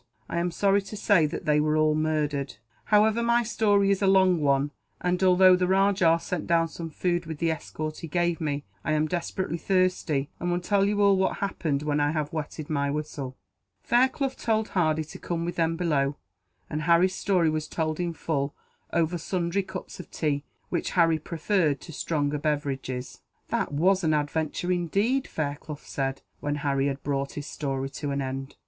"I 0.27 0.39
am 0.39 0.49
sorry 0.49 0.81
to 0.81 0.97
say 0.97 1.27
that 1.27 1.45
they 1.45 1.59
were 1.59 1.77
all 1.77 1.93
murdered. 1.93 2.55
However, 2.85 3.21
my 3.21 3.43
story 3.43 3.91
is 3.91 4.01
a 4.01 4.07
long 4.07 4.39
one 4.41 4.71
and, 4.99 5.21
although 5.21 5.55
the 5.55 5.67
rajah 5.67 6.17
sent 6.19 6.47
down 6.47 6.69
some 6.69 6.89
food 6.89 7.27
with 7.27 7.37
the 7.37 7.51
escort 7.51 7.97
he 7.99 8.07
gave 8.07 8.41
me, 8.41 8.63
I 8.83 8.93
am 8.93 9.07
desperately 9.07 9.59
thirsty, 9.59 10.31
and 10.39 10.51
will 10.51 10.59
tell 10.59 10.85
you 10.85 11.03
all 11.03 11.15
that 11.17 11.33
happened 11.35 11.83
when 11.83 11.99
I 11.99 12.13
have 12.13 12.33
wetted 12.33 12.67
my 12.67 12.89
whistle." 12.89 13.37
Fairclough 13.83 14.29
told 14.29 14.69
Hardy 14.69 15.03
to 15.03 15.19
come 15.19 15.45
with 15.45 15.55
them 15.57 15.75
below, 15.77 16.15
and 16.67 16.81
Harry's 16.81 17.13
story 17.13 17.51
was 17.51 17.67
told 17.67 17.99
in 17.99 18.11
full, 18.13 18.55
over 18.91 19.19
sundry 19.19 19.61
cups 19.61 19.99
of 19.99 20.09
tea, 20.09 20.43
which 20.69 20.93
Harry 20.97 21.19
preferred 21.19 21.79
to 21.81 21.93
stronger 21.93 22.39
beverages. 22.39 23.21
"That 23.49 23.71
was 23.71 24.03
an 24.03 24.15
adventure, 24.15 24.71
indeed," 24.71 25.27
Fairclough 25.27 25.77
said, 25.83 26.23
when 26.39 26.55
Harry 26.65 26.87
had 26.87 27.03
brought 27.03 27.33
his 27.33 27.45
story 27.45 27.91
to 27.91 28.09
an 28.09 28.19
end. 28.23 28.55